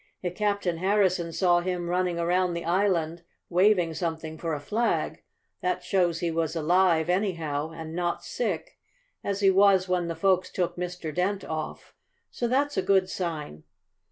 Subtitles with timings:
[0.23, 5.21] "If Captain Harrison saw him running around the island, waving something for a flag,
[5.61, 8.79] that shows he was alive, anyhow, and not sick,
[9.23, 11.13] as he was when the folks took Mr.
[11.13, 11.93] Dent off.
[12.31, 13.61] So that's a good sign."